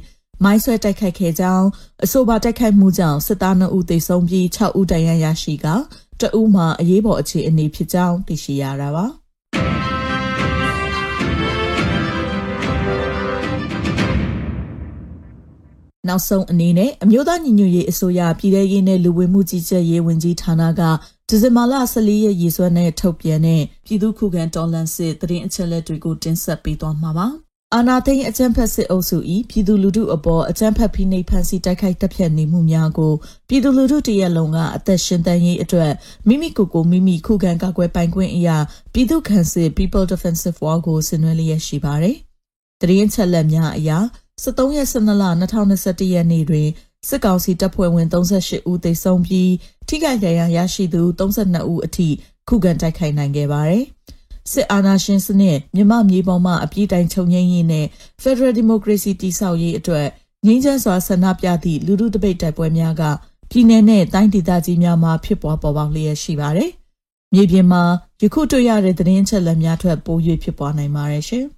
[0.44, 1.66] မိုင်းဆွဲတိုက်ခိုက်ခဲ့ကြောင်း
[2.04, 5.66] အဆိုပါတိုက်ခိုက်မှုကြောင့်စစ်သား2ဦးသေဆုံးပြီး6ဦးဒဏ်ရာရရှိက
[6.20, 9.06] တဦးမှာအရေးပေါ်အခြေအနေဖြစ်ကြောင်းသိရှိရတာပါ
[16.08, 20.82] နောက်ဆုံးအနေနဲ့အမျိုးသားညီညွတ်ရေးအစိုးရပြည်ထရေးနဲ့လူဝင်မှုကြီးကြပ်ရေးဝန်ကြီးဌာနက
[21.28, 27.28] ဒီဇင်ဘာလ14ရက်ရည်စွဲနဲ့ထုတ်ပြန်တဲ့ပြည်သူ့ခုခံတော်လှန်စစ်တရင်အချက်လက်တွေကိုတင်ဆက်ပေးသွားမှာပါ။
[27.74, 29.18] အာနာသိန်းအကြမ်းဖက်စစ်အုပ်စု၏
[29.50, 33.12] ပြည်သူလူထုအပေါ်အကြမ်းဖက်ဖိနှိပ်ဖန်ဆီးတိုက်ခိုက်တပ်ဖြတ်နေမှုများကို
[33.48, 35.92] ပြည်သူလူထုတရက်လုံးကအသက်ရှင်တန်ရေးအတွက်
[36.28, 38.56] မိမိကိုယ်ကိုမိမိခုခံကာကွယ်ပိုင်ခွင့်အရာ
[38.92, 42.16] ပြည်သူ့ခံစစ် People Defensive War ကိုဆင်နွှဲလျက်ရှိပါတယ်။
[42.80, 43.98] တရင်ချက်လက်များအရာ
[44.44, 46.68] 73ရက်12လ2021ရက်နေ့တွင်
[47.08, 49.52] စစ်ကောင်စီတပ်ဖွဲ့ဝင်38ဦးသေဆုံးပြီး
[49.88, 52.08] ထိခိုက်ဒဏ်ရာရရှိသူ32ဦးအထိ
[52.48, 53.84] ခုခံတိုက်ခိုက်နိုင်ခဲ့ပါတယ်။
[54.52, 57.86] စစ်အာဏာရှင်စနစ်မြမမြေပေါ်မှာအပြည့်တိုင်ချုပ်ငြိမ်းရေးနဲ့
[58.22, 60.06] Federal Democracy တည်ဆောက်ရေးအတွက်
[60.46, 63.02] ငြိမ်းချမ်းစွာဆန္ဒပြသည့်လူထုတပိတ်တိုက်ပွဲများက
[63.50, 66.70] ပြည်내နဲ့တိုင်းဒေသကြီးများမှာဖြစ်ပွားပေါ်ပေါက်လျက်ရှိပါတယ်။
[67.34, 67.82] မြေပြင်မှာ
[68.22, 71.46] ယခုတွေ့ရတဲ့သတင်းချက်လက်များထွက်ပို၍ဖြစ်ပွားနိုင်ပါတယ်ရှင်။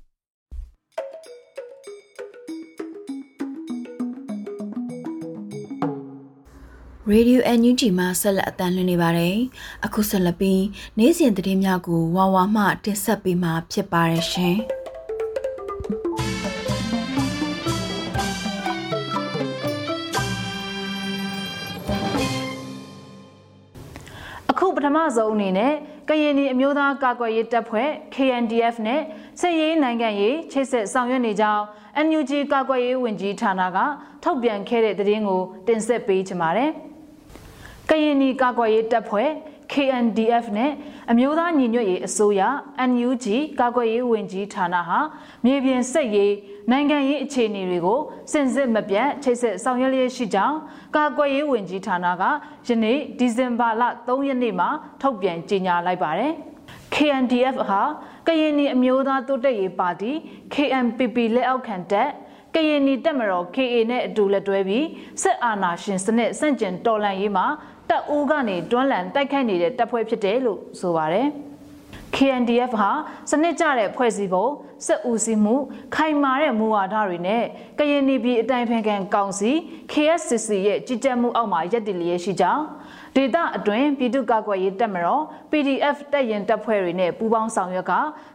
[7.13, 9.37] Radio NUG မှာဆက်လက်အသံလွှင့်နေပါတယ်။
[9.87, 10.63] အခုဆက်လက်ပြီး
[10.99, 14.57] နေ့စဉ်သတင်းများကိုဝါဝါမှတင်ဆက်ပေးမှာဖြစ်ပါတယ်ရှင်။
[24.51, 25.75] အခုပထမဆုံးအနေနဲ့
[26.09, 29.01] ကရင်ပြည်အမျိုးသားကာကွယ်ရေးတပ်ဖွဲ့ KNDF နဲ့
[29.41, 31.65] စစ်ရေးနိုင်ငံရေးချိတ်ဆက်ဆောင်ရွက်နေကြောင်း
[32.07, 33.79] NUG ကာကွယ်ရေးဝန်ကြီးဌာနက
[34.25, 36.73] ထုတ်ပြန်ခဲ့တဲ့သတင်းကိုတင်ဆက်ပေးချင်ပါတယ်။
[37.91, 39.31] ကရင်နီကာကွယ်ရေးတပ်ဖွဲ့
[39.73, 40.73] KNDF နဲ့
[41.11, 42.43] အမျိုးသားညီညွတ်ရေးအစိုးရ
[42.91, 43.27] NUG
[43.61, 44.99] ကာကွယ်ရေးဝန်ကြီးဌာနဟာ
[45.45, 46.35] မြေပြင်စစ်ရေး
[46.71, 48.01] နိုင်ငံရေးအခြေအနေတွေကို
[48.33, 50.57] စင်စစ်မပြတ်ချိတ်ဆက်ဆောင်ရွက်လျက်ရှိကြောင်း
[50.97, 52.25] ကာကွယ်ရေးဝန်ကြီးဌာနက
[52.67, 54.69] ယနေ့ဒီဇင်ဘာလ3ရက်နေ့မှာ
[55.01, 56.33] ထုတ်ပြန်ကြေညာလိုက်ပါတယ်။
[56.95, 57.83] KNDF ဟာ
[58.27, 60.13] ကရင်နီအမျိုးသားတိုးတက်ရေးပါတီ
[60.55, 62.11] KNPP လက်အောက်ခံတပ်
[62.55, 64.87] ကရင်နီတပ်မတော် KA နဲ့အတူလက်တွဲပြီး
[65.23, 67.47] စစ်အာဏာရှင်စနစ်ဆန့်ကျင်တော်လှန်ရေးမှာ
[67.91, 71.29] တပ်ဦးကနေတွန်းလှန်တိုက်ခိုက်နေတဲ့တပ်ဖွဲ့ဖြစ်တယ်လို့ဆိုပါတယ်။
[72.17, 72.91] KNDF ဟာ
[73.31, 74.47] စနစ်ကျတဲ့ဖွဲ့စည်းပုံ
[74.87, 75.55] စစ်ဦးစီးမှု
[75.95, 77.45] ခိုင်မာတဲ့မူဝါဒတွေနဲ့
[77.79, 79.53] ကရင်ပြည်အတိုင်းဖန်ကန်ကောင်စီ
[79.93, 82.65] KSCC ရဲ့ကြီးကြပ်မှုအောက်မှာရည်တည်လျက်ရှိကြောင်း
[83.17, 87.93] ဒေသအတွင်းပြည်သူ့ကာကွယ်ရေးတပ်မတော် PDF တပ်ရင်တပ်ဖွဲ့တွေနဲ့ပူးပေါင်းဆောင်ရွက်က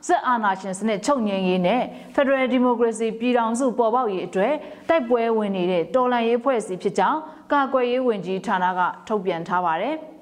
[0.07, 1.81] စစ်အာဏာရှင်စနစ်ချုပ်ငြိမ်းရေးနဲ့
[2.15, 4.53] Federal Democracy ပြည်ထောင်စုပေါ်ပေါက်ရေးအတွက်
[4.89, 7.19] တိုက်ပွဲဝင်နေတဲ့တော်လှန်ရေးဖွဲ့စည်းဖြစ်ကြောင်း
[7.51, 9.97] ကာကွယ်ရေးဝန်ကြီးဌာနကထုတ်ပြန်ထားပါတယ်။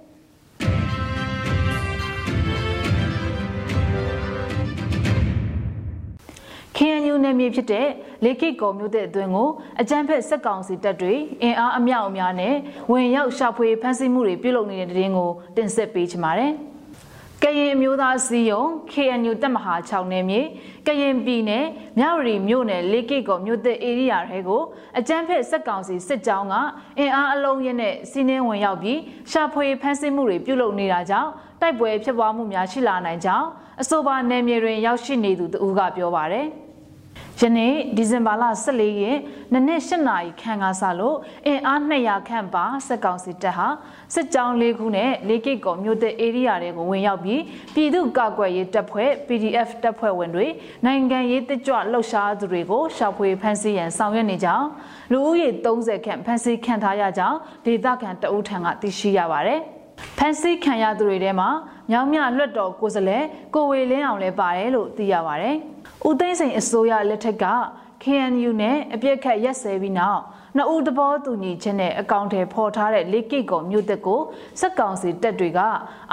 [7.13, 7.87] KNU နယ်မြေဖြစ်တဲ့
[8.23, 9.49] လေကိတ်ကော်မြို့တဲ့အတွင်းကို
[9.81, 12.55] အကြမ်းဖက်စစ်ကောင်စီတပ်တွေအင်အားအမြောက်အများနဲ့
[12.91, 16.51] ဝင်ရောက်ရှာဖွေဖမ်းဆီးမှုတွေပြုလုပ်နေတဲ့တဲ့ရင်ကိုတင်ဆက်ပေးချင်ပါတယ်။
[17.43, 20.41] ကရင်အမျိုးသားစီယုံ KNU တပ်မဟာ6နယ်မြေ
[20.87, 21.65] ကရင်ပြည်နယ်
[21.99, 24.61] မြဝတီမြို့နယ်လေးကိတ်ကောမြို့သက်ဧရိယာတွေကို
[24.99, 26.55] အကြမ်းဖက်စစ်ကောင်စီစစ်ကြောင်းက
[26.99, 28.99] အင်အားအလုံးရင်းနဲ့စီးနှင်းဝင်ရောက်ပြီး
[29.31, 31.29] ရှာဖွေဖမ်းဆီးမှုတွေပြုလုပ်နေတာကြောင့်
[31.61, 33.47] တိုက်ပွဲဖြစ်ပွားမှုများရှိလာနိုင်ကြောင်း
[33.81, 36.47] အဆိုပါနယ်မြေတွင်ရောက်ရှိနေသူတဦးကပြောပါတယ်။
[37.41, 39.19] ယနေ့ဒီဇင်ဘာလ14ရက်
[39.53, 41.17] နနက်8နာရီခန့်ကစလို့
[41.47, 43.67] အင်အား200ခန့်ပါစက်ကောင်စီတပ်ဟာ
[44.13, 47.41] စစ်ကြောင်း၄ခုနဲ့လေးကိတ်ကောမြို့တဲ့ area တွေကိုဝင်ရောက်ပြီး
[47.73, 50.47] ပြည်သူ့ကာကွယ်ရေးတပ်ဖွဲ့ PDF တပ်ဖွဲ့ဝင်တွေ
[50.85, 54.67] နိုင်ငံရေးတကြွလှုပ်ရှားသူတွေကိုရှာဖွေဖမ်းဆီးရန်ဆောင်ရွက်နေကြောင်း
[55.11, 59.61] လူဦးရေ30ခန့်ဖမ်းဆီးခံထားရကြောင်းဒေသခံတအုပ်ထံကသိရှိရပါတယ်
[60.17, 61.49] ဖန်ဆီးခံရသူတွေထဲမှာ
[61.91, 65.55] မြောင်မြလွတ်တော်ကိုယ်စားလှယ်ကိုဝေလင်းအောင်လည်းပါတယ်လို့သိရပါတယ်။
[66.07, 67.45] ဦးသိန်းစိန်အစိုးရလက်ထက်က
[68.03, 70.21] KNU နဲ့အပြစ်ခတ်ရက်စဲပြီးနောက်
[70.55, 74.21] နှစ်ဦးသဘောတူညီချက်နဲ့အကောင့်ထဲပေါ်ထားတဲ့လေးကိတ်ကောမြို့တက်ကို
[74.59, 75.59] စက်ကောင်စီတပ်တွေက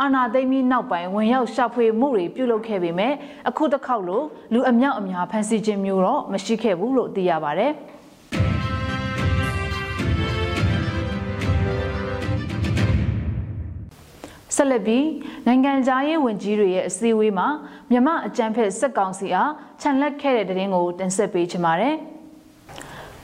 [0.00, 3.12] အာဏာသိမ်းပြီးနောက်ပိုင်းဝင်ရောက်ရှာဖွေမှုတွေပြုလုပ်ခဲ့ပေမဲ့
[3.48, 7.68] အခုတစ်ခေါက်လိုလူအမြောက်အများဖမ်းဆီးခြင်းမျိုးတော့မရှိခဲ့ဘူးလို့သိရပါဗျ။
[14.56, 15.06] ဆက်လက်ပြီး
[15.46, 17.48] နိုင်ငံသားရေးဝန်ကြီးတွေရဲ့အစည်းအဝေးမှာ
[17.90, 21.94] မြမအကြံဖက်စက်ကောင်စီအားခြံလက်ခဲ့တဲ့တဲ့ရင်ကိုတင်ဆက်ပေးချင်ပါတယ်။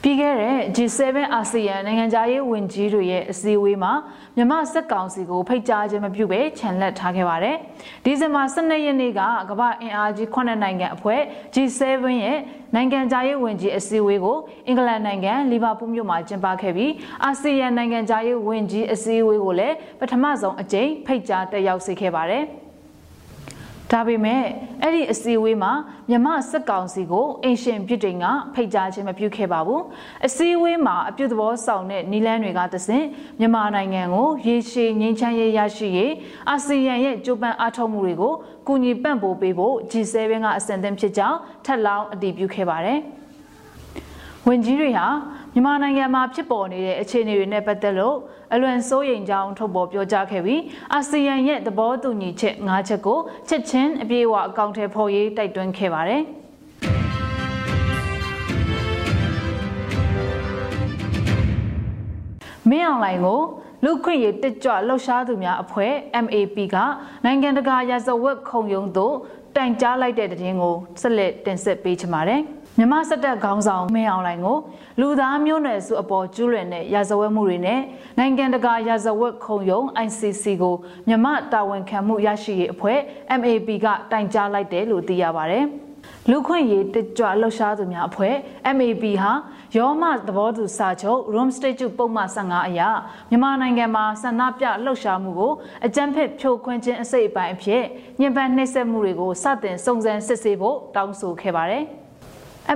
[0.08, 3.92] ပြီးခဲ့တဲ့ G7 အာဆီယံနိုင်ငံသားရေးဝန်ကြီးတွေရဲ့အစည်းအဝေးမှာ
[4.36, 7.56] မြန်မာစက်ကောင်စီကိုဖိတ်ကြားခြင်းမပြုဘဲခြံလက်ထားခဲ့ပါတယ်။
[8.04, 11.20] ဒီဇင်ဘာ12ရက်နေ့ကကမ္ဘာအင်အားကြီး9နိုင်ငံအဖွဲ့
[11.54, 11.82] G7
[12.22, 12.38] ရဲ့
[12.74, 16.92] နိုင်ငံသားရေးဝန်ကြီးအစည်းအဝေးကိုအင်္ဂလန်နိုင်ငံလီဗာပူးမြို့မှာကျင်းပခဲ့ပြီး
[17.24, 22.44] အာဆီယံနိုင်ငံသားရေးဝန်ကြီးအစည်းအဝေးကိုလည်းပထမဆုံးအကြိမ်ဖိတ်ကြားတက်ရောက်စေခဲ့ပါတယ်။
[23.92, 24.42] ဒါပေမဲ့
[24.82, 25.72] အဲ့ဒီအစည်းအဝေးမှာ
[26.10, 29.82] မြမစက်ကောင်စီကိုအင်ရှင်ပြစ်တိန်ကဖိတ်ကြားခြင်းမပြုခဲ့ပါဘူး
[30.26, 33.06] အစည်းအဝေးမှာအပြုသဘောဆောင်တဲ့နီလန်းတွေကတဆင့်
[33.40, 36.12] မြန်မာနိုင်ငံကိုရေရှည်ငြိမ်းချမ်းရေးရရှိရေး
[36.50, 38.34] အာဆီယံရဲ့ကြိုးပမ်းအားထုတ်မှုတွေကို
[38.66, 42.98] ကူညီပံ့ပိုးပေးဖို့ G7 ကအစံသင့်ဖြစ်ကြောင်းထပ်လောင်းအတည်ပြုခဲ့ပါတယ်
[44.46, 45.06] ဝင်ကြီးတွေဟာ
[45.56, 48.16] မြန်မာနိုင်ငံမှာဖြစ်ပေါ်နေတဲ့အခြေအနေတွေနဲ့ပတ်သက်လို့
[48.54, 50.60] အလွန်စိုးရိမ်ကြောင်းထုတ်ပေါ်ပြောကြားခဲ့ပြီး
[50.92, 56.22] အာဆီယံရဲ့သဘောတူညီချက်၅ချက်ကိုချက်ချင်းအပြေအဝအကောင့်ထဲဖော်ရေးတိုက်တွန်းခဲ့ပါတယ်။
[62.70, 63.40] မင်းအောင်လှိုင်ကို
[63.84, 65.92] လူခွင့်ရေးတက်ကြွလှုပ်ရှားသူများအဖွဲ့
[66.24, 66.76] MAP က
[67.24, 69.14] နိုင်ငံတကာရာဇဝတ်ခုံရုံးသို့
[69.56, 72.42] တိုင်ကြားလိုက်တဲ့တဲ့တင်ကိုဆက်လက်တင်ဆက်ပေးချင်ပါတယ်။
[72.78, 74.58] မြမစက်တပ်ခေါင်းဆောင်မင်းအောင်လှိုင်ကို
[75.00, 77.80] လူသားမျိုးနွယ်စုအပေါ်ကျူးလွန်တဲ့ရာဇဝတ်မှုတွေနဲ့
[78.18, 80.74] နိုင်ငံတကာရာဇဝတ်ခုံရုံး ICC ကို
[81.08, 82.98] မြမတာဝန်ခံမှုရရှိရေးအဖွဲ့
[83.40, 85.56] MAP ကတိုင်ကြားလိုက်တယ်လို့သိရပါဗျ
[86.30, 88.34] လူခွင့်ရေးတကြွလှုပ်ရှားသူများအဖွဲ့
[88.76, 89.32] MAP ဟာ
[89.76, 92.80] ရောမသဘောတူစာချုပ် Rome Statute ပုံမှန်15အရ
[93.30, 95.52] မြန်မာနိုင်ငံမှာဆန္ဒပြလှုပ်ရှားမှုကို
[95.86, 97.82] အကြမ်းဖက်ဖြိုခွင်းခြင်းအစိတ်အပိုင်းအဖြစ်
[98.20, 101.86] ညှဉ်းပန်းနှိပ်စက်မှုတွေကိုစတင်စုံစမ်းစစ်ဆေးဖို့တောင်းဆိုခဲ့ပါတယ်။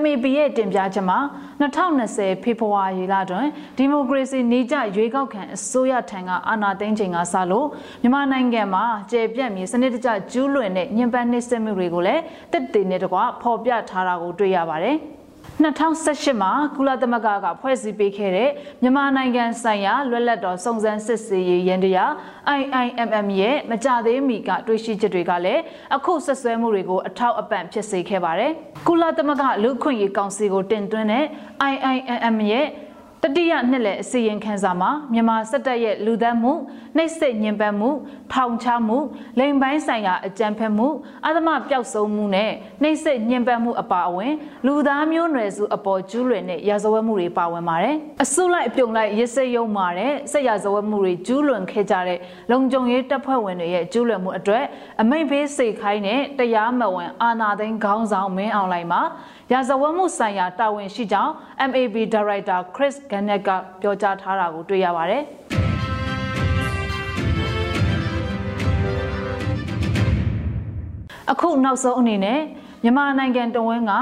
[0.02, 1.18] MAP ရဲ့တင်ပြချက်မှာ
[1.60, 7.66] 2020ဖေဖော်ဝါရီလတွင်ဒီမိုကရေစီနေကြရွေးကောက်ခံအစိုးရထံကအာဏာသိမ်းချိန်ကစလို့
[8.02, 12.22] မြန်မာနိုင်ငံမှာကျေပြန့်မြေစနစ်တကျကျူးလွန်တဲ့ညှဉ်းပန်းနှိပ်စက်မှုတွေကိုလည်း
[12.52, 14.98] တက်တည်နေတကွဖော်ပြထားတာကိုတွေ့ရပါတယ်။
[15.60, 18.50] 2018မှာကုလသမဂ္ဂကဖွဲ့စည်းပေးခဲ့တဲ့
[18.82, 22.12] မြန်မာနိုင်ငံဆိုင်ရာလွတ်လပ်တော်စုံစမ်းစစ်ဆေးရေးရန်တရား
[22.60, 25.62] IIMM ရဲ့မကြသေးမီကတွေ့ရှိချက်တွေကလည်း
[25.96, 28.52] အခုဆက်ဆွဲမှုတွေကိုအထောက်အပံ့ဖြစ်စေခဲ့ပါတယ်။
[28.88, 31.24] ကုလသမဂ္ဂလူ့ခွင့်ရေးကောင်စီကိုတင်သွင်းတဲ့
[31.72, 32.66] IIMM ရဲ့
[33.24, 36.52] တတိယနှစ်လည်အစီရင်ခံစာမှာမြန်မာစစ်တပ်ရဲ့လူသတ်မှု
[36.96, 37.90] နှိပ်စက်ညှဉ်းပန်းမှု
[38.32, 38.98] ထောင်ချမှု
[39.38, 40.88] လိမ်ပိုင်းဆိုင်ရာအကြမ်းဖက်မှု
[41.26, 42.50] အသမပျောက်ဆုံးမှုနဲ့
[42.82, 44.32] နှိပ်စက်ညှဉ်းပန်းမှုအပါအဝင်
[44.66, 52.18] လူသားမျိုးနွယ်စုအပေါ်ကျူးလွန်တဲ့ရာဇဝတ်မှုတွေပါဝင်ပါတယ်။အစုလိုက်အပြုံလိုက်ရစ်စိတ်ယုံမာတဲ့ဆက်ရာဇဝတ်မှုတွေကျူးလွန်ခဲ့ကြတဲ့
[52.50, 54.64] လုံခြုံရေးတပ်ဖွဲ့ဝင်တွေရဲ့ကျူးလွန်မှုအတွက်
[55.00, 59.02] အမိန့်ပေးစိတ်ခိုင်းတဲ့တရားမဝင်အာဏာသိမ်းခေါင်းဆောင်မင်းအောင်လှိုင်မှာ
[59.52, 61.32] ရာဇဝတ်မှုဆိုင်ရာတာဝန်ရှိကြောင်း
[61.70, 65.22] MAB Director Chris Gannett ကပြောကြားထားတာကိုတွေ့ရပါတယ်။
[71.30, 72.40] အခုနောက်ဆုံးအနေနဲ့
[72.82, 73.92] မြန်မာနိုင်ငံတဝန်းက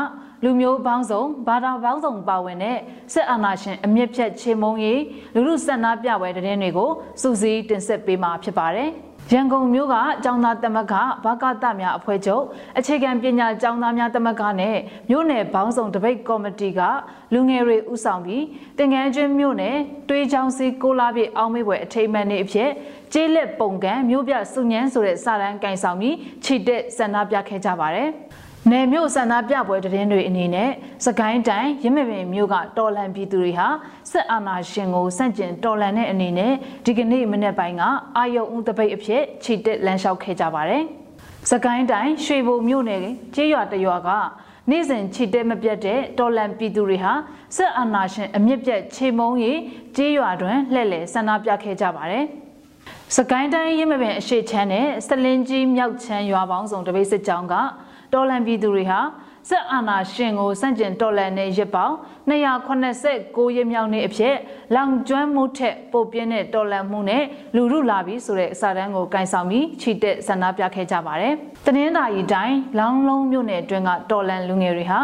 [0.44, 2.78] လူမျိုးပေါင်းစုံဘာသာပေါင်းစုံပါဝင်တဲ့
[3.12, 5.00] စစ်အာဏာရှင်အမြင့်ဖြတ်ချေမှုန်းရေး
[5.34, 8.90] လူလူဆန္ဒပြပွဲတည်င်းတွေကိုစူးစီးတင်ဆက်ပေးမှာဖြစ်ပါတယ်။
[9.32, 12.44] ရန်ကုန်မြို့ကကျောင်းသားသမဂ္ဂဘာကတများအဖွဲ့ချုပ်
[12.78, 14.76] အခြေခံပညာကျောင်းသားများသမဂ္ဂနဲ့
[15.10, 16.80] မြို့နယ်ဘောင်းဆောင်တပိတ်ကော်မတီက
[17.32, 18.44] လူငယ်တွေဥဆောင်ပြီး
[18.78, 19.76] တင်ငန်းကျွန်းမြို့နယ်
[20.08, 22.70] တွေးချောင်းစီကိုလာပြည့်အောင်မေးပွဲအထိမ်းအမှတ်နေ့အဖြစ်
[23.12, 28.08] ကျေးလက်ပုံကံမြို့ပြစုညန်းဆိုတဲ့စာတန်းကင်ဆောင်ပြီးခြိတက်ဆန္ဒပြခဲ့ကြပါတယ်။
[28.66, 30.70] နယ်မြို့ဆန္ဒပြပွဲတည်င်းတွေအနေနဲ့
[31.06, 33.66] စကိုင်းတိုင်းရမပင်မြို့ကတော်လန်ပြည်သူတွေဟာ
[34.10, 36.52] စစ်အာဏာရှင်ကိုစန့်ကျင်တော်လန်တဲ့အနေနဲ့
[36.86, 37.82] ဒီကနေ့မနေ့ပိုင်းက
[38.16, 40.82] အာယုံဦးတပိတ်အဖြစ်ခြိတက်လမ်းလျှောက်ခဲ့ကြပါတယ်။
[41.50, 44.08] စကိုင်းတိုင်းရွှေဘိုမြို့နယ်ကျေးရွာတရွာက
[44.70, 47.12] နေ့စဉ်ခြိတက်မပြတ်တဲ့တော်လန်ပြည်သူတွေဟာ
[47.56, 49.58] စစ်အာဏာရှင်အမြင့်ပြတ်ခြေမုံရေး
[49.96, 52.24] ကျေးရွာတွင်လှည့်လည်ဆန္ဒပြခဲ့ကြပါတယ်။
[53.16, 57.54] စကိုင်းတိုင်းရမပင်အရှိချမ်းနဲ့စလင်းကြီးမြောက်ချမ်းရွာပေါင်းစုံတပိတ်စစ်ကြောင်းက
[58.12, 59.00] တော်လန်ပြည်သူတွေဟာ
[59.50, 61.94] စစ်အာဏာရှင်ကိုစန့်ကျင်တော်လှန်တဲ့ရစ်ပေါင်း
[62.30, 64.34] 289ရက်မြောက်နေ့အဖြစ်
[64.74, 67.24] လောင်ကျွမ်းမှုထက်ပိုပြင်းတဲ့တော်လှန်မှုနဲ့
[67.56, 71.34] လူလူလာပြီးဆိုတဲ့စာတမ်းကိုကင်ဆောင်ပြီးချီတက်ဆန္ဒပြခဲ့ကြပါတယ်။
[71.66, 74.98] တနင်္သာရီတိုင်းလောင်လုံးမြို့နယ်အတွင်းကတော်လှန်လူငယ်တွေဟာ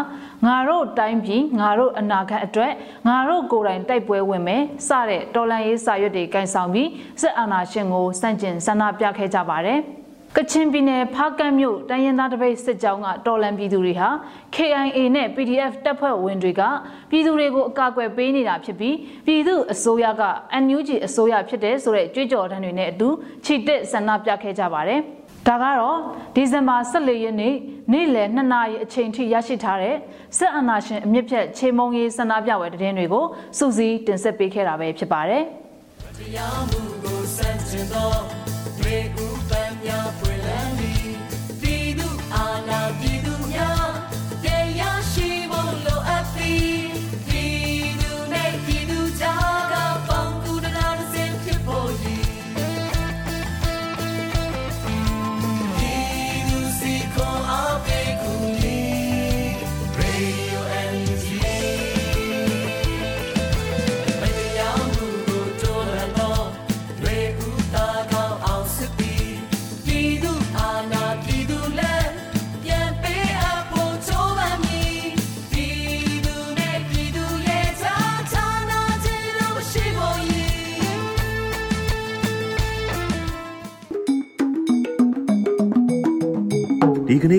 [0.45, 2.73] ငါတို့တိုင်းပြည်ငါတို့အနာဂတ်အတွက်
[3.07, 6.89] ငါတို့ကိုယ်တိုင်တိုက်ပွဲဝင်မယ်စတဲ့တော်လှန်ရေးစာရွက်တွေကင်ဆောင်ပြီး
[7.21, 9.81] စစ်အာဏာရှင်ကိုစန့်ကျင်ဆန္ဒပြခဲ့ကြပါတယ်။
[10.37, 14.09] ကချင်ပြည်နယ်ဖားကန့်မြို့တိုင်းရင်းသားတပိတ်စစ်ကြောင်းကတော်လန်ပြည်သူတွေဟာ
[14.55, 16.61] KIA နဲ့ PDF တပ်ဖွဲ့ဝင်တွေက
[17.09, 18.95] ပြည်သူတွေကိုအကာအကွယ်ပေးနေတာဖြစ်ပြီး
[19.25, 20.23] ပြည်သူအစိုးရက
[20.63, 23.09] NUG အစိုးရဖြစ်တဲ့ဆိုတဲ့ကြွေးကြော်တန်းတွေနဲ့အတူ
[23.45, 24.99] ခြိတက်ဆန္ဒပြခဲ့ကြပါတယ်။
[25.47, 25.97] ဒါကတော့
[26.35, 27.55] ဒီဇင်ဘာ14ရက်နေ့
[27.93, 29.95] နေ့လယ်2နာရီအချိန်ထိရရှိထားတဲ့
[30.37, 33.25] စစ်အာဏာရှင်အမြင့်ဖြတ်ခြေမုံရေးဆန္ဒပြပွဲတည်င်းတွေကို
[33.57, 35.43] စူးစီးတင်ဆက်ပေးခဲ့တာပဲဖြစ်ပါတယ်။
[36.17, 38.09] တရားမှုကိုစန့်ကျင်သော
[38.79, 39.34] တွေဥ